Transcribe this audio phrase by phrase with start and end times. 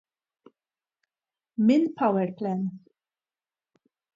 [1.67, 2.67] Minn PowerPlan.